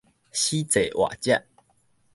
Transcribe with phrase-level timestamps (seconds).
[0.31, 1.45] 死坐活食